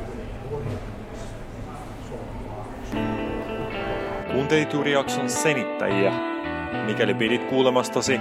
[4.33, 6.13] Kuuntelit juuri jakson senittäjiä.
[6.87, 8.21] Mikäli pidit kuulemastasi,